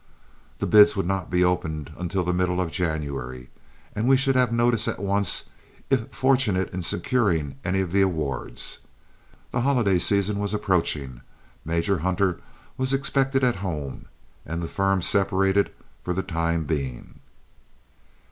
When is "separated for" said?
15.03-16.13